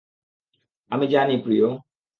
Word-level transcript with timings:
আমি 0.91 1.05
জানি, 1.07 1.35
প্রিয়। 1.43 1.65